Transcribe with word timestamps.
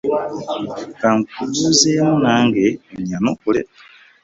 Ka 0.99 1.09
nkubuuzeemu 1.19 2.15
nange 2.25 2.65
onnyanukule. 2.93 3.61